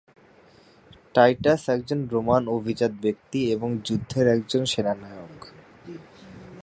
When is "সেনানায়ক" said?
4.65-5.37